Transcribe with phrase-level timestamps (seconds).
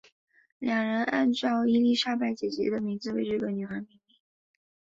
[0.57, 4.19] 两人按照伊丽莎白姐姐的名字为这个女儿命名为。